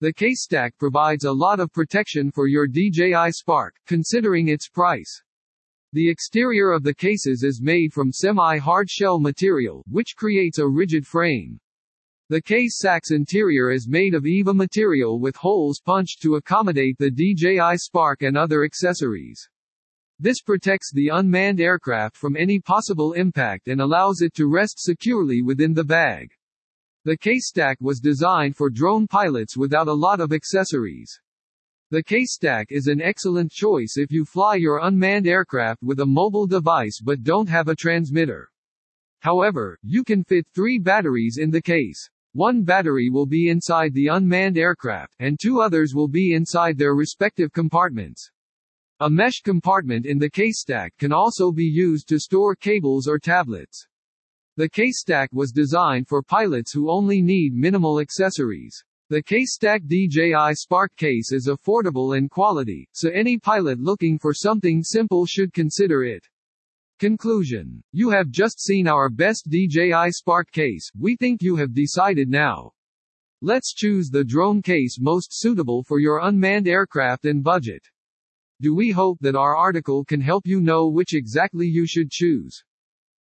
The 0.00 0.14
Case 0.14 0.42
Stack 0.42 0.78
provides 0.78 1.24
a 1.24 1.32
lot 1.32 1.60
of 1.60 1.70
protection 1.74 2.32
for 2.32 2.46
your 2.46 2.66
DJI 2.66 3.32
Spark, 3.32 3.76
considering 3.86 4.48
its 4.48 4.66
price. 4.66 5.22
The 5.92 6.08
exterior 6.08 6.70
of 6.70 6.84
the 6.84 6.94
cases 6.94 7.42
is 7.42 7.60
made 7.60 7.92
from 7.92 8.10
semi-hard 8.10 8.88
shell 8.88 9.20
material, 9.20 9.84
which 9.90 10.16
creates 10.16 10.58
a 10.58 10.66
rigid 10.66 11.06
frame. 11.06 11.60
The 12.30 12.40
case 12.40 12.76
stack's 12.78 13.10
interior 13.10 13.72
is 13.72 13.88
made 13.88 14.14
of 14.14 14.24
EVA 14.24 14.54
material 14.54 15.18
with 15.18 15.34
holes 15.34 15.80
punched 15.84 16.22
to 16.22 16.36
accommodate 16.36 16.96
the 16.96 17.10
DJI 17.10 17.76
Spark 17.76 18.22
and 18.22 18.36
other 18.36 18.62
accessories. 18.62 19.48
This 20.20 20.40
protects 20.40 20.92
the 20.92 21.08
unmanned 21.08 21.60
aircraft 21.60 22.16
from 22.16 22.36
any 22.36 22.60
possible 22.60 23.14
impact 23.14 23.66
and 23.66 23.80
allows 23.80 24.20
it 24.20 24.32
to 24.34 24.46
rest 24.46 24.78
securely 24.78 25.42
within 25.42 25.74
the 25.74 25.82
bag. 25.82 26.30
The 27.04 27.16
case 27.16 27.48
stack 27.48 27.78
was 27.80 27.98
designed 27.98 28.54
for 28.54 28.70
drone 28.70 29.08
pilots 29.08 29.56
without 29.56 29.88
a 29.88 29.92
lot 29.92 30.20
of 30.20 30.32
accessories. 30.32 31.12
The 31.90 32.04
case 32.04 32.34
stack 32.34 32.68
is 32.70 32.86
an 32.86 33.02
excellent 33.02 33.50
choice 33.50 33.94
if 33.96 34.12
you 34.12 34.24
fly 34.24 34.54
your 34.54 34.78
unmanned 34.84 35.26
aircraft 35.26 35.82
with 35.82 35.98
a 35.98 36.06
mobile 36.06 36.46
device 36.46 37.00
but 37.02 37.24
don't 37.24 37.48
have 37.48 37.66
a 37.66 37.74
transmitter. 37.74 38.52
However, 39.18 39.80
you 39.82 40.04
can 40.04 40.22
fit 40.22 40.46
three 40.54 40.78
batteries 40.78 41.36
in 41.36 41.50
the 41.50 41.60
case. 41.60 42.08
One 42.32 42.62
battery 42.62 43.10
will 43.10 43.26
be 43.26 43.48
inside 43.48 43.92
the 43.92 44.06
unmanned 44.06 44.56
aircraft, 44.56 45.16
and 45.18 45.38
two 45.40 45.60
others 45.60 45.94
will 45.94 46.06
be 46.06 46.34
inside 46.34 46.78
their 46.78 46.94
respective 46.94 47.52
compartments. 47.52 48.30
A 49.00 49.10
mesh 49.10 49.40
compartment 49.42 50.06
in 50.06 50.18
the 50.18 50.30
case 50.30 50.60
stack 50.60 50.96
can 50.98 51.12
also 51.12 51.50
be 51.50 51.64
used 51.64 52.08
to 52.08 52.20
store 52.20 52.54
cables 52.54 53.08
or 53.08 53.18
tablets. 53.18 53.88
The 54.56 54.68
case 54.68 55.00
stack 55.00 55.30
was 55.32 55.50
designed 55.50 56.06
for 56.06 56.22
pilots 56.22 56.72
who 56.72 56.90
only 56.90 57.20
need 57.20 57.54
minimal 57.54 57.98
accessories. 57.98 58.84
The 59.10 59.24
Case 59.24 59.54
Stack 59.54 59.82
DJI 59.86 60.54
Spark 60.54 60.94
case 60.94 61.32
is 61.32 61.48
affordable 61.48 62.16
in 62.16 62.28
quality, 62.28 62.88
so 62.92 63.10
any 63.10 63.38
pilot 63.38 63.80
looking 63.80 64.20
for 64.20 64.32
something 64.32 64.84
simple 64.84 65.26
should 65.26 65.52
consider 65.52 66.04
it. 66.04 66.24
Conclusion. 67.00 67.82
You 67.92 68.10
have 68.10 68.28
just 68.28 68.60
seen 68.60 68.86
our 68.86 69.08
best 69.08 69.48
DJI 69.48 70.10
Spark 70.10 70.52
case, 70.52 70.90
we 70.98 71.16
think 71.16 71.40
you 71.40 71.56
have 71.56 71.72
decided 71.72 72.28
now. 72.28 72.72
Let's 73.40 73.72
choose 73.72 74.10
the 74.10 74.22
drone 74.22 74.60
case 74.60 74.98
most 75.00 75.28
suitable 75.30 75.82
for 75.82 75.98
your 75.98 76.20
unmanned 76.20 76.68
aircraft 76.68 77.24
and 77.24 77.42
budget. 77.42 77.82
Do 78.60 78.74
we 78.74 78.90
hope 78.90 79.16
that 79.22 79.34
our 79.34 79.56
article 79.56 80.04
can 80.04 80.20
help 80.20 80.46
you 80.46 80.60
know 80.60 80.90
which 80.90 81.14
exactly 81.14 81.66
you 81.66 81.86
should 81.86 82.10
choose? 82.10 82.62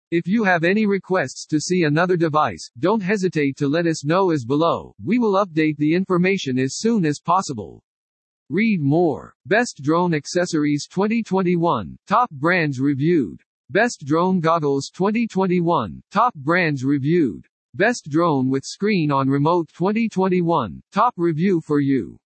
If 0.09 0.25
you 0.25 0.43
have 0.43 0.63
any 0.63 0.87
requests 0.87 1.45
to 1.45 1.59
see 1.61 1.83
another 1.83 2.17
device, 2.17 2.71
don't 2.79 3.03
hesitate 3.03 3.57
to 3.57 3.67
let 3.67 3.85
us 3.85 4.03
know 4.03 4.31
as 4.31 4.43
below. 4.43 4.95
We 5.03 5.19
will 5.19 5.33
update 5.33 5.77
the 5.77 5.93
information 5.93 6.57
as 6.57 6.79
soon 6.79 7.05
as 7.05 7.19
possible. 7.19 7.83
Read 8.49 8.81
more. 8.81 9.35
Best 9.45 9.81
Drone 9.83 10.15
Accessories 10.15 10.87
2021, 10.87 11.95
Top 12.07 12.31
Brands 12.31 12.79
Reviewed. 12.79 13.43
Best 13.69 14.05
Drone 14.05 14.39
Goggles 14.39 14.89
2021, 14.91 16.01
Top 16.09 16.33
Brands 16.35 16.85
Reviewed. 16.85 17.45
Best 17.73 18.07
Drone 18.09 18.49
with 18.49 18.63
Screen 18.63 19.11
on 19.11 19.27
Remote 19.27 19.67
2021, 19.73 20.81
Top 20.93 21.13
Review 21.17 21.59
for 21.59 21.81
You. 21.81 22.17